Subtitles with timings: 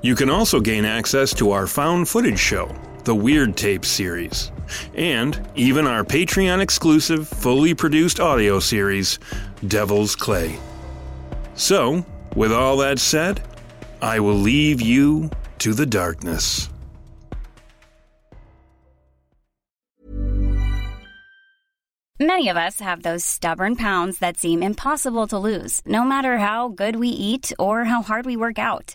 [0.00, 4.52] You can also gain access to our found footage show, the Weird Tape series,
[4.94, 9.18] and even our Patreon exclusive, fully produced audio series,
[9.66, 10.56] Devil's Clay.
[11.54, 13.42] So, with all that said,
[14.00, 16.68] I will leave you to the darkness.
[22.20, 26.68] Many of us have those stubborn pounds that seem impossible to lose, no matter how
[26.68, 28.94] good we eat or how hard we work out.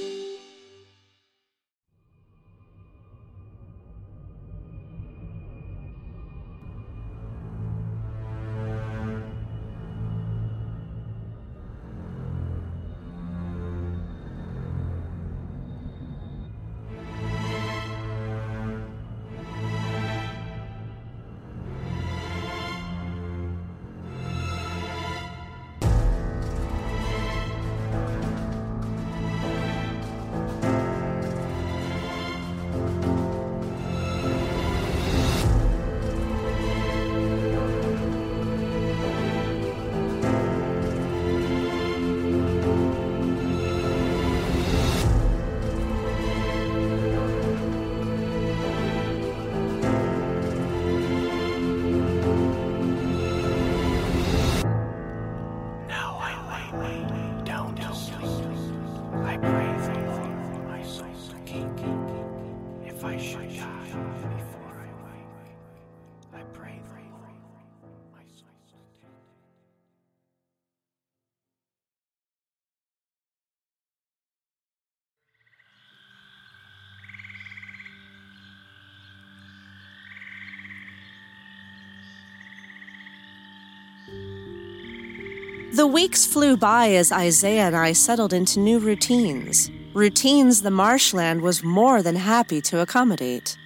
[85.81, 89.71] The weeks flew by as Isaiah and I settled into new routines.
[89.95, 93.57] Routines the marshland was more than happy to accommodate.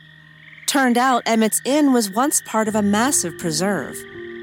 [0.65, 3.97] Turned out Emmett's Inn was once part of a massive preserve,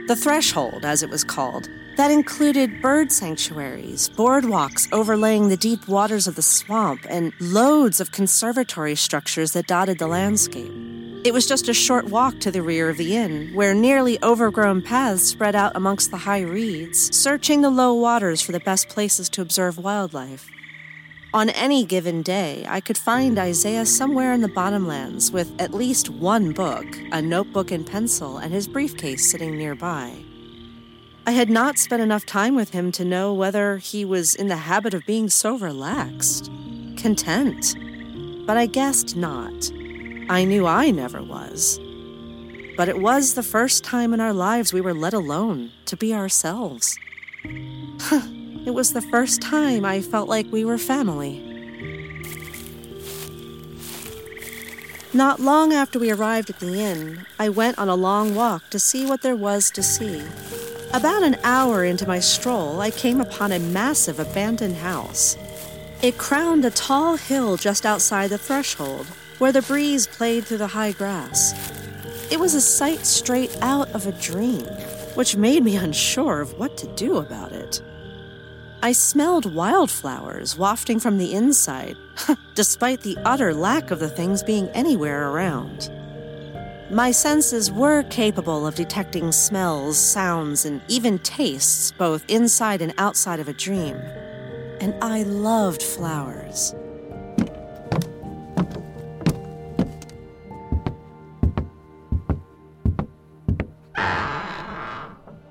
[0.07, 6.27] the Threshold, as it was called, that included bird sanctuaries, boardwalks overlaying the deep waters
[6.27, 10.82] of the swamp, and loads of conservatory structures that dotted the landscape.
[11.25, 14.83] It was just a short walk to the rear of the inn, where nearly overgrown
[14.83, 19.29] paths spread out amongst the high reeds, searching the low waters for the best places
[19.29, 20.49] to observe wildlife.
[21.33, 26.11] On any given day, I could find Isaiah somewhere in the bottomlands with at least
[26.11, 30.25] one book, a notebook and pencil, and his briefcase sitting nearby.
[31.25, 34.57] I had not spent enough time with him to know whether he was in the
[34.57, 36.51] habit of being so relaxed,
[36.97, 37.77] content.
[38.45, 39.71] But I guessed not.
[40.29, 41.79] I knew I never was.
[42.77, 46.15] But it was the first time in our lives we were let alone to be
[46.15, 46.99] ourselves.
[47.45, 51.49] it was the first time I felt like we were family.
[55.15, 58.79] Not long after we arrived at the inn, I went on a long walk to
[58.79, 60.23] see what there was to see.
[60.95, 65.37] About an hour into my stroll, I came upon a massive abandoned house.
[66.01, 69.07] It crowned a tall hill just outside the threshold,
[69.43, 71.53] where the breeze played through the high grass.
[72.31, 74.65] It was a sight straight out of a dream,
[75.17, 77.83] which made me unsure of what to do about it.
[78.85, 81.97] I smelled wildflowers wafting from the inside,
[82.55, 85.91] despite the utter lack of the things being anywhere around.
[86.93, 93.41] My senses were capable of detecting smells, sounds, and even tastes both inside and outside
[93.41, 93.97] of a dream.
[94.81, 96.77] And I loved flowers.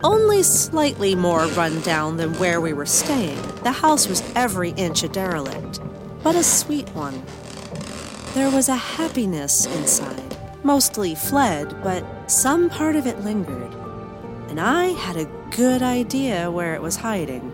[0.04, 5.04] Only slightly more run down than where we were staying, the house was every inch
[5.04, 5.80] a derelict,
[6.24, 7.22] but a sweet one.
[8.34, 13.76] There was a happiness inside, mostly fled, but some part of it lingered.
[14.50, 17.52] And I had a good idea where it was hiding.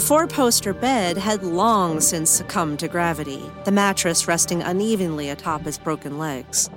[0.00, 5.60] The four poster bed had long since succumbed to gravity, the mattress resting unevenly atop
[5.66, 6.70] his broken legs.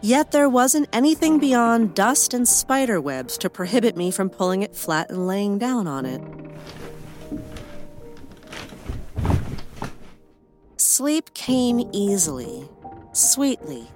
[0.00, 4.74] Yet there wasn't anything beyond dust and spider webs to prohibit me from pulling it
[4.74, 6.20] flat and laying down on it.
[10.76, 12.68] Sleep came easily,
[13.12, 13.86] sweetly.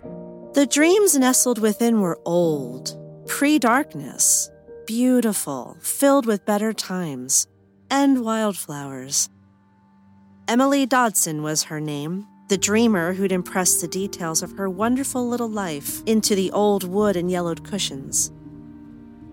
[0.54, 2.96] The dreams nestled within were old,
[3.26, 4.48] pre darkness,
[4.86, 7.48] beautiful, filled with better times
[7.90, 9.29] and wildflowers.
[10.46, 15.48] Emily Dodson was her name, the dreamer who'd impressed the details of her wonderful little
[15.48, 18.32] life into the old wood and yellowed cushions.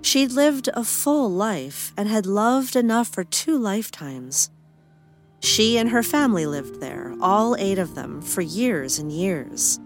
[0.02, 4.52] She'd lived a full life and had loved enough for two lifetimes.
[5.40, 9.80] She and her family lived there, all eight of them, for years and years.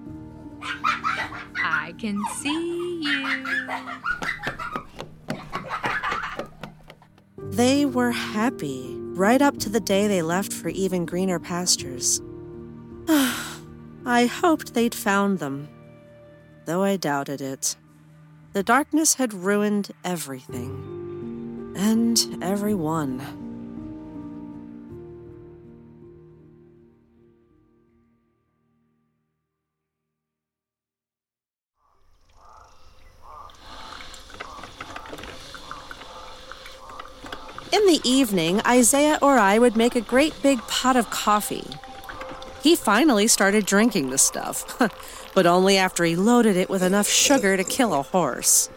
[1.63, 4.78] I can see you.
[7.51, 12.22] They were happy right up to the day they left for even greener pastures.
[13.08, 15.68] I hoped they'd found them,
[16.65, 17.75] though I doubted it.
[18.53, 23.38] The darkness had ruined everything and everyone.
[37.71, 41.67] In the evening, Isaiah or I would make a great big pot of coffee.
[42.63, 44.81] He finally started drinking the stuff,
[45.35, 48.71] but only after he loaded it with enough sugar to kill a horse.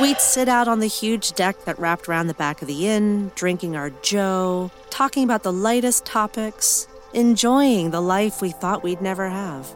[0.00, 3.32] We'd sit out on the huge deck that wrapped around the back of the inn,
[3.34, 9.28] drinking our joe, talking about the lightest topics, enjoying the life we thought we'd never
[9.28, 9.74] have.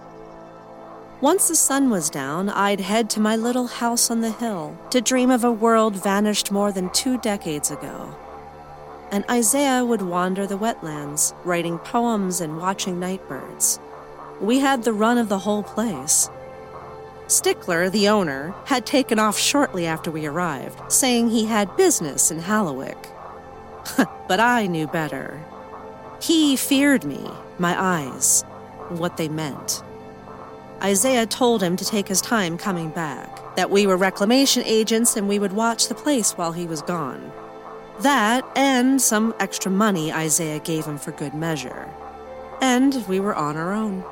[1.22, 5.00] Once the sun was down, I'd head to my little house on the hill to
[5.00, 8.14] dream of a world vanished more than two decades ago.
[9.12, 13.78] and Isaiah would wander the wetlands, writing poems and watching nightbirds.
[14.40, 16.28] We had the run of the whole place.
[17.28, 22.40] Stickler, the owner, had taken off shortly after we arrived, saying he had business in
[22.40, 23.08] Hallowick.
[24.28, 25.40] but I knew better.
[26.20, 28.42] He feared me, my eyes,
[28.88, 29.82] what they meant.
[30.82, 35.28] Isaiah told him to take his time coming back, that we were reclamation agents and
[35.28, 37.32] we would watch the place while he was gone.
[38.00, 41.88] That and some extra money Isaiah gave him for good measure.
[42.60, 44.04] And we were on our own.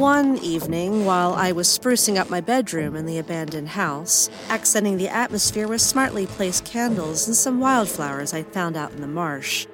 [0.00, 5.10] One evening, while I was sprucing up my bedroom in the abandoned house, accenting the
[5.10, 9.66] atmosphere with smartly placed candles and some wildflowers I'd found out in the marsh,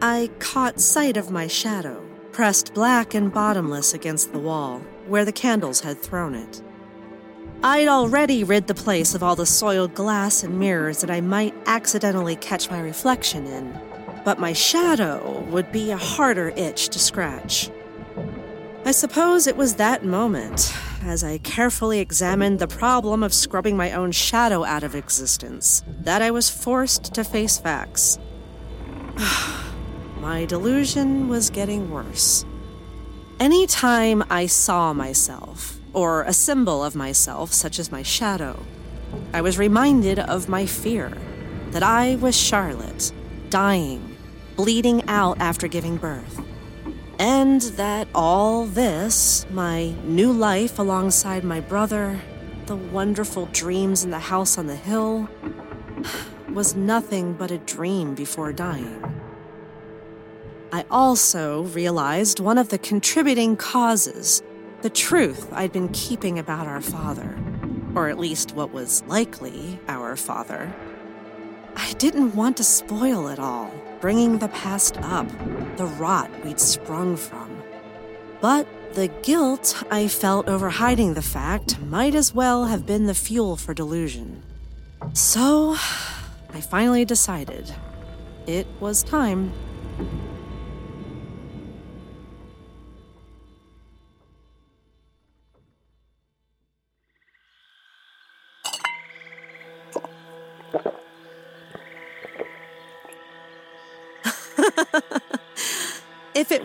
[0.00, 5.32] I caught sight of my shadow, pressed black and bottomless against the wall, where the
[5.32, 6.62] candles had thrown it.
[7.64, 11.54] I'd already rid the place of all the soiled glass and mirrors that I might
[11.66, 13.76] accidentally catch my reflection in,
[14.24, 17.72] but my shadow would be a harder itch to scratch.
[18.92, 20.70] I suppose it was that moment,
[21.02, 26.20] as I carefully examined the problem of scrubbing my own shadow out of existence, that
[26.20, 28.18] I was forced to face facts.
[30.20, 32.44] my delusion was getting worse.
[33.40, 38.62] Any time I saw myself, or a symbol of myself, such as my shadow,
[39.32, 41.16] I was reminded of my fear
[41.70, 43.10] that I was Charlotte,
[43.48, 44.18] dying,
[44.54, 46.42] bleeding out after giving birth
[47.18, 52.20] and that all this, my new life alongside my brother,
[52.66, 55.28] the wonderful dreams in the house on the hill,
[56.52, 59.02] was nothing but a dream before dying.
[60.72, 64.42] I also realized one of the contributing causes,
[64.80, 67.38] the truth I'd been keeping about our father,
[67.94, 70.74] or at least what was likely our father.
[71.76, 73.70] I didn't want to spoil it all
[74.02, 75.28] bringing the past up,
[75.76, 77.62] the rot we'd sprung from.
[78.40, 83.14] But the guilt I felt over hiding the fact might as well have been the
[83.14, 84.42] fuel for delusion.
[85.12, 85.76] So,
[86.52, 87.72] I finally decided
[88.48, 89.52] it was time.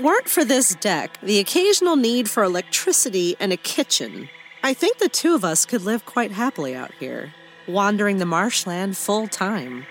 [0.08, 4.30] Weren't for this deck, the occasional need for electricity, and a kitchen,
[4.64, 7.34] I think the two of us could live quite happily out here,
[7.68, 9.86] wandering the marshland full time.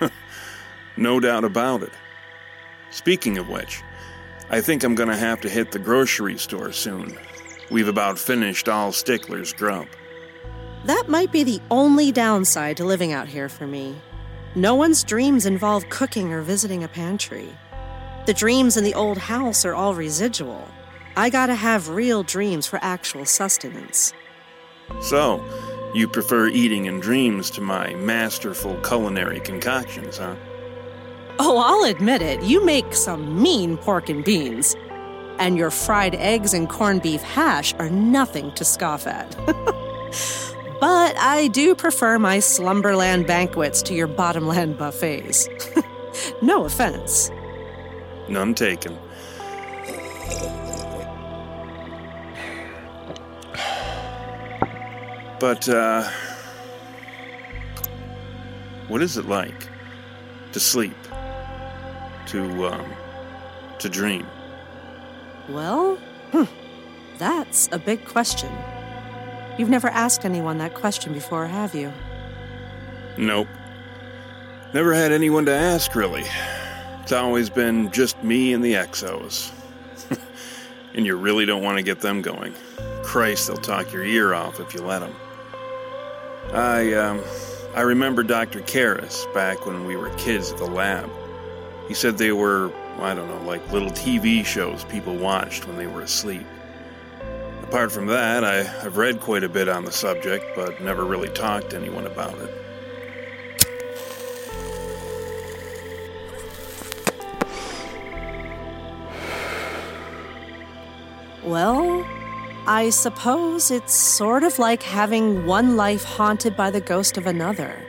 [0.96, 1.92] no doubt about it.
[2.90, 3.80] Speaking of which,
[4.50, 7.16] I think I'm gonna have to hit the grocery store soon.
[7.70, 9.86] We've about finished all Stickler's grub.
[10.84, 13.94] That might be the only downside to living out here for me.
[14.56, 17.48] No one's dreams involve cooking or visiting a pantry.
[18.26, 20.66] The dreams in the old house are all residual.
[21.16, 24.12] I gotta have real dreams for actual sustenance.
[25.02, 25.44] So,
[25.94, 30.34] you prefer eating in dreams to my masterful culinary concoctions, huh?
[31.38, 34.74] Oh, I'll admit it, you make some mean pork and beans.
[35.38, 39.36] And your fried eggs and corned beef hash are nothing to scoff at.
[40.80, 45.48] But I do prefer my slumberland banquets to your bottomland buffets.
[46.42, 47.30] no offense.
[48.28, 48.98] None taken.
[55.40, 56.08] But, uh.
[58.88, 59.68] What is it like
[60.52, 60.96] to sleep?
[62.28, 62.92] To, um.
[63.78, 64.26] to dream?
[65.48, 65.96] Well,
[66.32, 66.44] hmm,
[67.18, 68.50] that's a big question.
[69.58, 71.92] You've never asked anyone that question before, have you?
[73.18, 73.48] Nope.
[74.72, 76.24] Never had anyone to ask, really.
[77.04, 79.52] It's always been just me and the exos.
[80.94, 82.54] and you really don't want to get them going.
[83.02, 85.14] Christ, they'll talk your ear off if you let them.
[86.54, 87.22] I, um,
[87.76, 88.60] I remember Dr.
[88.60, 91.10] Karras back when we were kids at the lab.
[91.88, 95.86] He said they were, I don't know, like little TV shows people watched when they
[95.86, 96.46] were asleep.
[97.64, 101.28] Apart from that, I, have read quite a bit on the subject, but never really
[101.28, 102.63] talked to anyone about it.
[111.44, 112.04] Well,
[112.66, 117.80] I suppose it's sort of like having one life haunted by the ghost of another.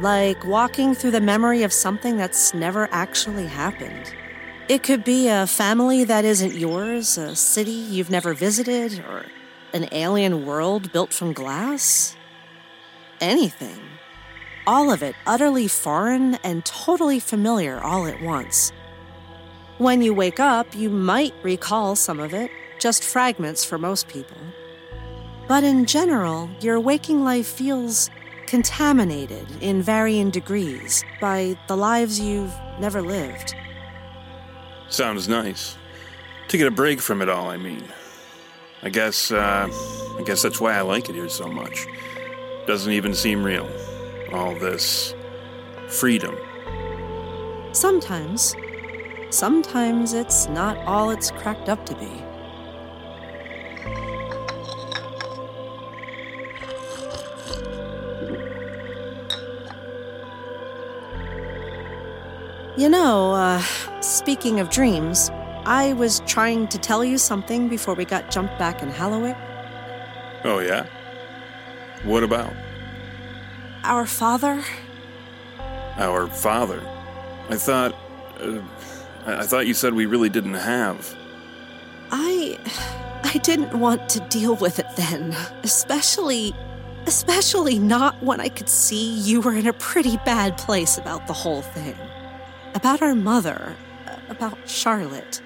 [0.00, 4.14] like walking through the memory of something that's never actually happened.
[4.68, 9.26] It could be a family that isn't yours, a city you've never visited, or
[9.74, 12.16] an alien world built from glass.
[13.20, 13.80] Anything.
[14.66, 18.72] All of it utterly foreign and totally familiar all at once.
[19.80, 24.36] When you wake up, you might recall some of it, just fragments for most people.
[25.48, 28.10] But in general, your waking life feels
[28.44, 33.54] contaminated in varying degrees by the lives you've never lived.
[34.90, 35.78] Sounds nice.
[36.48, 37.84] To get a break from it all, I mean.
[38.82, 41.86] I guess, uh, I guess that's why I like it here so much.
[42.66, 43.66] Doesn't even seem real.
[44.30, 45.14] All this
[45.88, 46.36] freedom.
[47.72, 48.54] Sometimes.
[49.30, 52.10] Sometimes it's not all it's cracked up to be.
[62.76, 63.60] You know, uh,
[64.00, 65.30] speaking of dreams,
[65.64, 69.36] I was trying to tell you something before we got jumped back in Hallowick.
[70.44, 70.86] Oh, yeah?
[72.02, 72.52] What about?
[73.84, 74.64] Our father?
[75.98, 76.82] Our father?
[77.48, 77.94] I thought.
[78.40, 78.62] Uh,
[79.38, 81.14] I I thought you said we really didn't have.
[82.10, 82.58] I.
[83.22, 86.54] I didn't want to deal with it then, especially.
[87.06, 91.32] Especially not when I could see you were in a pretty bad place about the
[91.32, 91.96] whole thing.
[92.74, 93.74] About our mother.
[94.28, 95.40] About Charlotte.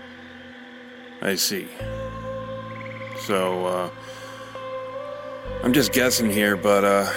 [1.23, 1.69] I see.
[3.21, 3.91] So, uh.
[5.63, 7.13] I'm just guessing here, but, uh.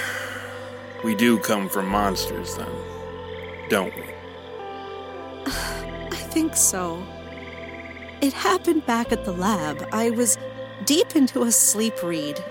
[1.03, 2.69] We do come from monsters, then.
[3.69, 4.06] Don't we?
[6.31, 7.03] Think so.
[8.21, 9.87] It happened back at the lab.
[9.91, 10.37] I was
[10.85, 12.43] deep into a sleep read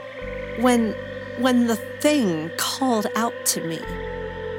[0.61, 0.95] when
[1.39, 3.79] when the thing called out to me.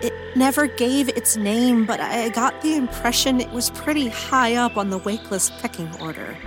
[0.02, 4.78] It never gave its name, but I got the impression it was pretty high up
[4.78, 6.38] on the wakeless pecking order.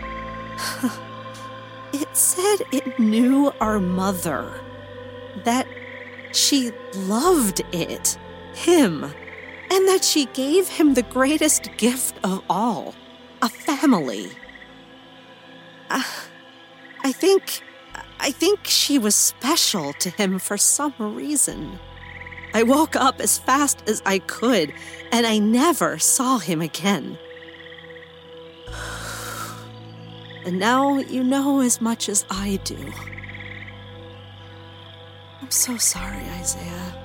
[1.93, 4.53] it said it knew our mother.
[5.45, 5.67] That
[6.33, 8.17] she loved it,
[8.55, 9.13] him,
[9.71, 12.95] and that she gave him the greatest gift of all
[13.43, 14.31] a family.
[15.89, 16.03] Uh,
[17.05, 17.63] I think.
[18.23, 21.79] I think she was special to him for some reason.
[22.53, 24.75] I woke up as fast as I could,
[25.11, 27.19] and I never saw him again.
[30.45, 32.93] And now you know as much as I do.
[35.41, 37.00] I'm so sorry, Isaiah.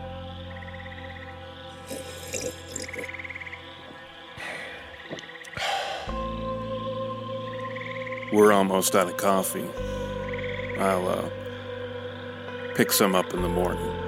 [8.33, 9.69] We're almost out of coffee.
[10.79, 11.29] I'll, uh.
[12.75, 14.04] pick some up in the morning.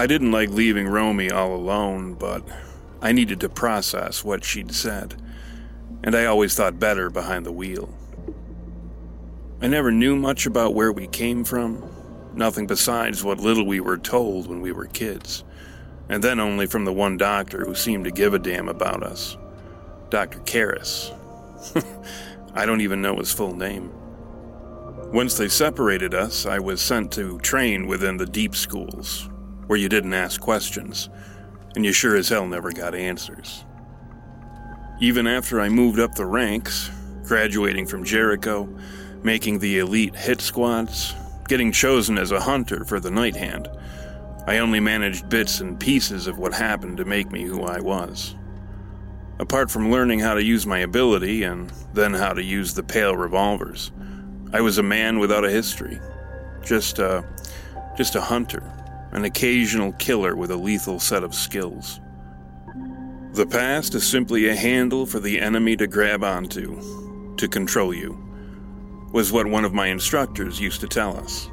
[0.00, 2.44] I didn't like leaving Romy all alone, but
[3.02, 5.20] I needed to process what she'd said,
[6.04, 7.92] and I always thought better behind the wheel.
[9.60, 11.82] I never knew much about where we came from,
[12.32, 15.42] nothing besides what little we were told when we were kids,
[16.08, 19.36] and then only from the one doctor who seemed to give a damn about us
[20.10, 20.38] Dr.
[20.40, 21.12] Karras.
[22.54, 23.92] I don't even know his full name.
[25.12, 29.27] Once they separated us, I was sent to train within the deep schools,
[29.68, 31.10] where you didn't ask questions,
[31.76, 33.64] and you sure as hell never got answers.
[34.98, 36.90] Even after I moved up the ranks,
[37.24, 38.68] graduating from Jericho,
[39.22, 41.14] making the elite hit squads,
[41.46, 43.68] getting chosen as a hunter for the Night Hand,
[44.46, 48.34] I only managed bits and pieces of what happened to make me who I was.
[49.38, 53.14] Apart from learning how to use my ability and then how to use the pale
[53.14, 53.92] revolvers,
[54.54, 56.00] I was a man without a history.
[56.64, 57.22] Just a,
[57.96, 58.62] just a hunter
[59.12, 62.00] an occasional killer with a lethal set of skills.
[63.32, 68.18] The past is simply a handle for the enemy to grab onto, to control you,
[69.12, 71.48] was what one of my instructors used to tell us.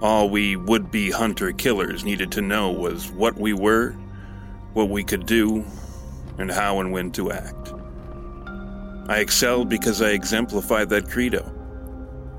[0.00, 3.92] All we would be hunter killers needed to know was what we were,
[4.72, 5.64] what we could do,
[6.38, 7.72] and how and when to act.
[9.08, 11.52] I excelled because I exemplified that credo.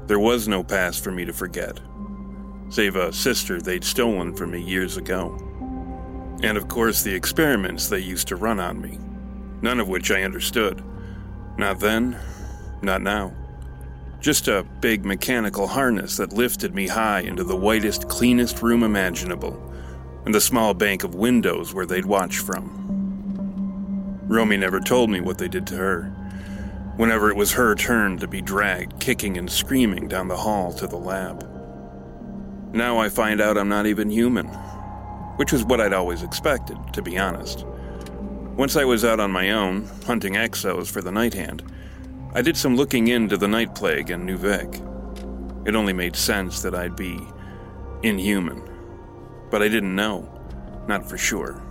[0.08, 1.80] There was no past for me to forget,
[2.72, 5.38] save a sister they'd stolen from me years ago.
[6.42, 8.98] And of course, the experiments they used to run on me,
[9.62, 10.82] none of which I understood.
[11.58, 12.18] Not then,
[12.82, 13.36] not now.
[14.22, 19.62] Just a big mechanical harness that lifted me high into the whitest, cleanest room imaginable,
[20.26, 22.78] and the small bank of windows where they'd watch from.
[24.28, 26.04] Romy never told me what they did to her.
[26.96, 30.88] Whenever it was her turn to be dragged, kicking and screaming down the hall to
[30.88, 31.51] the lab.
[32.74, 34.48] Now I find out I'm not even human,
[35.36, 37.66] which was what I'd always expected, to be honest.
[38.56, 41.64] Once I was out on my own, hunting exos for the night hand,
[42.34, 45.68] I did some looking into the night plague and Nuvek.
[45.68, 47.20] It only made sense that I'd be
[48.04, 48.64] inhuman,
[49.50, 50.30] but I didn't know,
[50.88, 51.62] not for sure.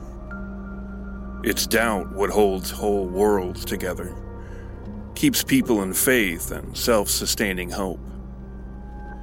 [1.42, 4.14] It's doubt what holds whole worlds together,
[5.14, 8.00] keeps people in faith and self sustaining hope.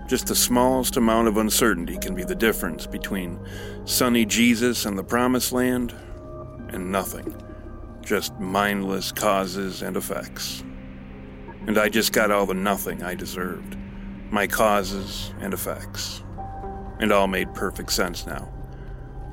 [0.07, 3.39] Just the smallest amount of uncertainty can be the difference between
[3.85, 5.93] sunny Jesus and the promised land
[6.69, 7.35] and nothing,
[8.01, 10.63] just mindless causes and effects.
[11.67, 13.77] And I just got all the nothing I deserved
[14.31, 16.23] my causes and effects.
[16.99, 18.51] And all made perfect sense now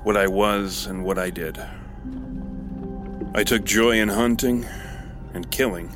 [0.02, 1.58] what I was and what I did.
[3.34, 4.66] I took joy in hunting
[5.34, 5.88] and killing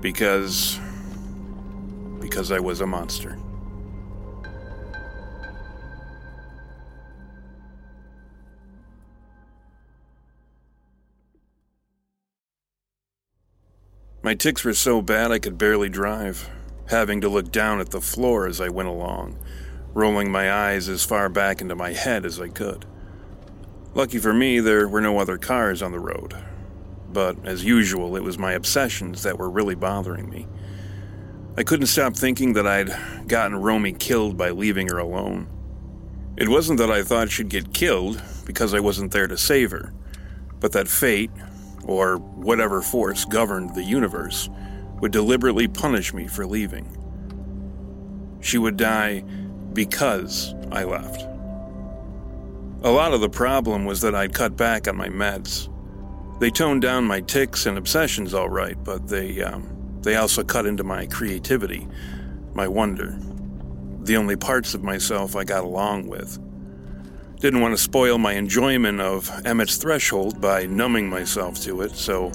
[0.00, 0.78] because.
[2.20, 3.36] because I was a monster.
[14.30, 16.48] My tics were so bad I could barely drive,
[16.86, 19.36] having to look down at the floor as I went along,
[19.92, 22.86] rolling my eyes as far back into my head as I could.
[23.92, 26.36] Lucky for me, there were no other cars on the road.
[27.12, 30.46] But as usual, it was my obsessions that were really bothering me.
[31.56, 35.48] I couldn't stop thinking that I'd gotten Romy killed by leaving her alone.
[36.36, 39.92] It wasn't that I thought she'd get killed because I wasn't there to save her,
[40.60, 41.32] but that fate,
[41.84, 44.48] or whatever force governed the universe,
[45.00, 46.96] would deliberately punish me for leaving.
[48.40, 49.20] She would die
[49.72, 51.22] because I left.
[52.82, 55.68] A lot of the problem was that I'd cut back on my meds.
[56.40, 60.64] They toned down my tics and obsessions all right, but they um, they also cut
[60.64, 61.86] into my creativity,
[62.54, 63.18] my wonder,
[64.02, 66.38] the only parts of myself I got along with.
[67.40, 72.30] Didn't want to spoil my enjoyment of Emmett's Threshold by numbing myself to it, so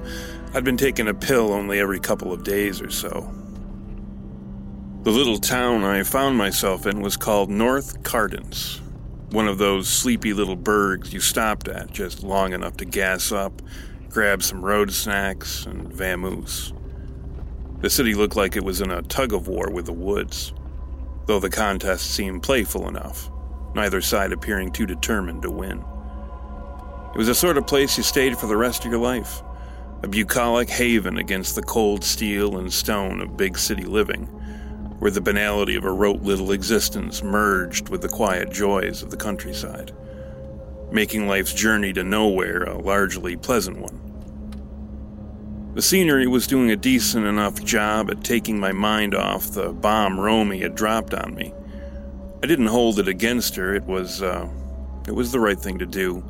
[0.55, 3.31] I'd been taking a pill only every couple of days or so.
[5.03, 8.81] The little town I found myself in was called North Cardens,
[9.29, 13.61] one of those sleepy little burgs you stopped at just long enough to gas up,
[14.09, 16.73] grab some road snacks, and vamoose.
[17.81, 20.51] The city looked like it was in a tug of war with the woods,
[21.27, 23.29] though the contest seemed playful enough
[23.75, 25.83] neither side appearing too determined to win.
[27.13, 29.41] It was the sort of place you stayed for the rest of your life,
[30.03, 34.25] a bucolic haven against the cold steel and stone of big city living,
[34.99, 39.17] where the banality of a rote little existence merged with the quiet joys of the
[39.17, 39.91] countryside,
[40.91, 44.01] making life's journey to nowhere a largely pleasant one.
[45.75, 50.19] The scenery was doing a decent enough job at taking my mind off the bomb
[50.19, 51.53] Romy had dropped on me
[52.45, 53.73] I didn't hold it against her.
[53.73, 54.47] It was, uh,
[55.07, 56.23] it was the right thing to do,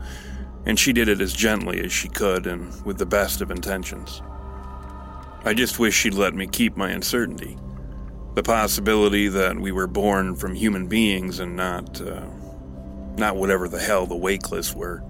[0.65, 4.21] and she did it as gently as she could and with the best of intentions.
[5.43, 7.57] I just wish she'd let me keep my uncertainty.
[8.33, 12.25] The possibility that we were born from human beings and not, uh,
[13.17, 15.03] not whatever the hell the Wakeless were.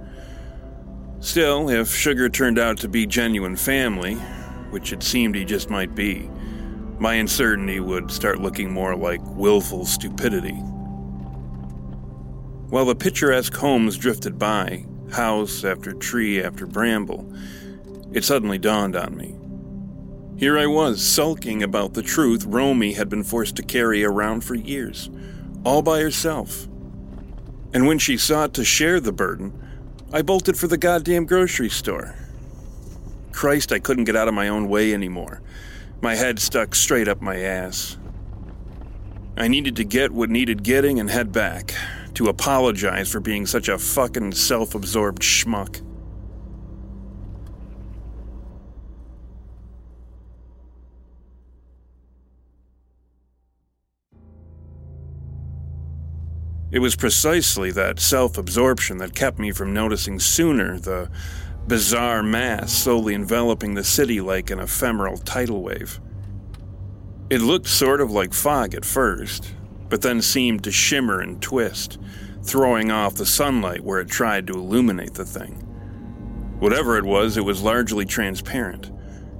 [1.19, 4.15] Still, if Sugar turned out to be genuine family,
[4.71, 6.27] which it seemed he just might be,
[6.97, 10.59] my uncertainty would start looking more like willful stupidity
[12.69, 17.31] while the picturesque homes drifted by, house after tree after bramble,
[18.11, 19.35] it suddenly dawned on me.
[20.37, 24.55] Here I was, sulking about the truth Romy had been forced to carry around for
[24.55, 25.09] years,
[25.63, 26.67] all by herself.
[27.73, 29.53] And when she sought to share the burden,
[30.11, 32.15] I bolted for the goddamn grocery store.
[33.31, 35.41] Christ, I couldn't get out of my own way anymore.
[36.01, 37.97] My head stuck straight up my ass.
[39.37, 41.73] I needed to get what needed getting and head back
[42.15, 45.81] to apologize for being such a fucking self absorbed schmuck.
[56.71, 61.09] It was precisely that self absorption that kept me from noticing sooner the
[61.67, 66.01] bizarre mass slowly enveloping the city like an ephemeral tidal wave.
[67.29, 69.53] It looked sort of like fog at first,
[69.89, 71.99] but then seemed to shimmer and twist,
[72.43, 75.55] throwing off the sunlight where it tried to illuminate the thing.
[76.59, 78.91] Whatever it was, it was largely transparent,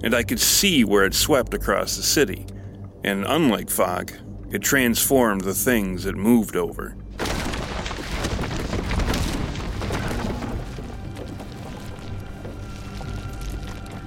[0.04, 2.46] and I could see where it swept across the city,
[3.04, 4.12] and unlike fog,
[4.52, 6.96] it transformed the things it moved over.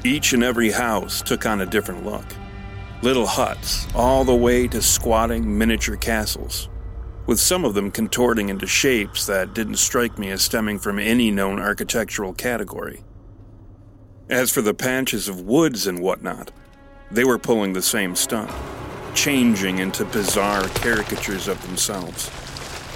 [0.05, 2.24] Each and every house took on a different look.
[3.00, 6.68] Little huts, all the way to squatting miniature castles,
[7.26, 11.30] with some of them contorting into shapes that didn't strike me as stemming from any
[11.30, 13.04] known architectural category.
[14.28, 16.50] As for the patches of woods and whatnot,
[17.08, 18.50] they were pulling the same stunt,
[19.14, 22.28] changing into bizarre caricatures of themselves,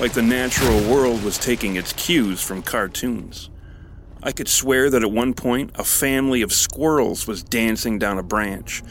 [0.00, 3.50] like the natural world was taking its cues from cartoons.
[4.20, 8.22] I could swear that at one point a family of squirrels was dancing down a
[8.24, 8.82] branch,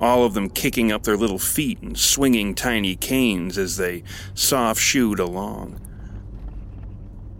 [0.00, 4.02] all of them kicking up their little feet and swinging tiny canes as they
[4.34, 5.78] soft shooed along.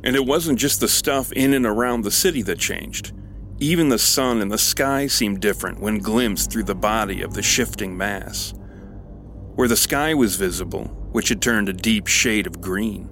[0.05, 3.13] And it wasn't just the stuff in and around the city that changed.
[3.59, 7.43] Even the sun and the sky seemed different when glimpsed through the body of the
[7.43, 8.55] shifting mass.
[9.55, 13.09] Where the sky was visible, which had turned a deep shade of green,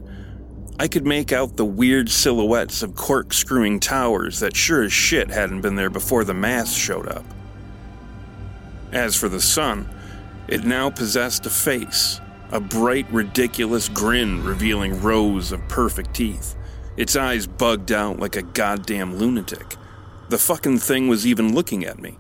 [0.81, 5.61] I could make out the weird silhouettes of corkscrewing towers that sure as shit hadn't
[5.61, 7.25] been there before the mass showed up.
[8.93, 9.89] As for the sun,
[10.49, 12.21] it now possessed a face,
[12.51, 16.57] a bright, ridiculous grin revealing rows of perfect teeth,
[16.97, 19.77] its eyes bugged out like a goddamn lunatic.
[20.31, 22.17] The fucking thing was even looking at me.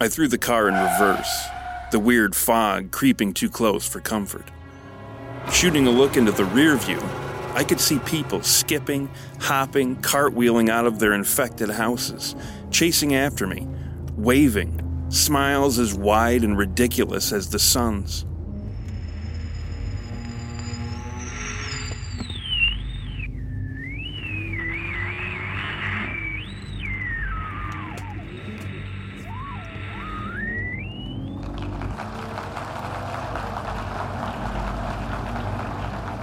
[0.00, 1.46] I threw the car in reverse,
[1.90, 4.50] the weird fog creeping too close for comfort.
[5.52, 7.02] Shooting a look into the rear view,
[7.54, 9.10] I could see people skipping,
[9.40, 12.36] hopping, cartwheeling out of their infected houses,
[12.70, 13.66] chasing after me,
[14.16, 18.24] waving, smiles as wide and ridiculous as the sun's.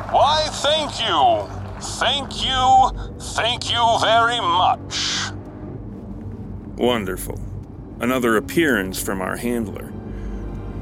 [0.10, 1.48] Why, thank you.
[2.00, 3.18] Thank you.
[3.20, 5.32] Thank you very much.
[6.78, 7.47] Wonderful.
[8.00, 9.88] Another appearance from our handler.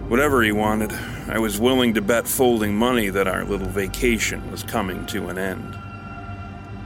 [0.09, 0.91] Whatever he wanted,
[1.27, 5.37] I was willing to bet folding money that our little vacation was coming to an
[5.37, 5.77] end.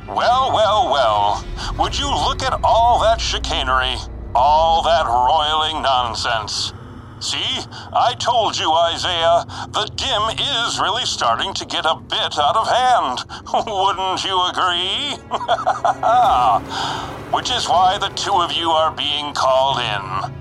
[0.07, 1.45] Well, well, well.
[1.79, 3.95] Would you look at all that chicanery?
[4.35, 6.73] All that roiling nonsense.
[7.21, 7.59] See,
[7.91, 12.65] I told you, Isaiah, the dim is really starting to get a bit out of
[12.65, 13.25] hand.
[13.67, 15.19] Wouldn't you agree?
[17.35, 20.31] Which is why the two of you are being called in.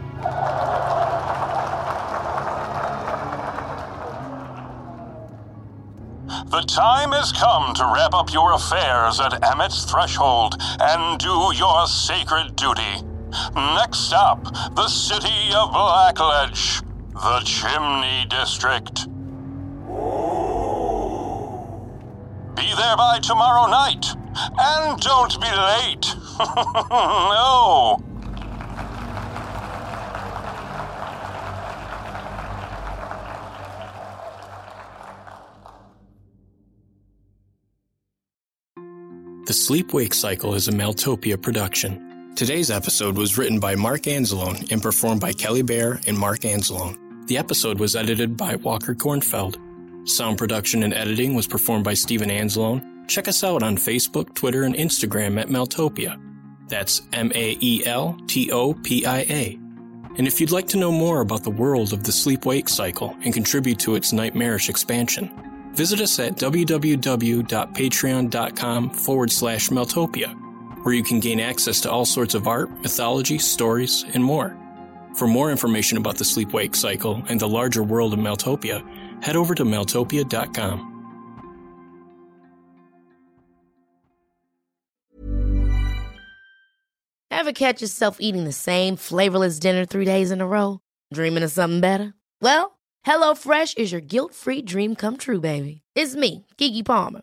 [6.51, 11.89] The time has come to wrap up your affairs at Emmett's threshold and do your
[11.89, 13.03] sacred duty.
[13.55, 14.43] Next up,
[14.75, 19.07] the city of Blackledge, the Chimney District.
[22.57, 24.07] Be there by tomorrow night,
[24.59, 26.07] and don't be late.
[26.91, 28.03] no.
[39.47, 42.08] The Sleep Wake Cycle is a Maeltopia production.
[42.39, 46.97] Today's episode was written by Mark Anzalone and performed by Kelly Bair and Mark Anzalone.
[47.27, 49.57] The episode was edited by Walker Kornfeld.
[50.09, 53.09] Sound production and editing was performed by Steven Anzalone.
[53.09, 56.17] Check us out on Facebook, Twitter, and Instagram at Maeltopia.
[56.69, 59.59] That's M A E L T O P I A.
[60.17, 63.17] And if you'd like to know more about the world of the sleep wake cycle
[63.25, 65.29] and contribute to its nightmarish expansion,
[65.75, 70.48] visit us at www.patreon.com forward slash Maeltopia,
[70.83, 74.57] where you can gain access to all sorts of art, mythology, stories, and more.
[75.15, 78.85] For more information about the sleep wake cycle and the larger world of Maeltopia,
[79.23, 80.95] head over to maeltopia.com.
[87.31, 90.81] Ever catch yourself eating the same flavorless dinner three days in a row?
[91.15, 92.15] Dreaming of something better?
[92.43, 95.83] Well, HelloFresh is your guilt free dream come true, baby.
[95.95, 97.23] It's me, Keke Palmer.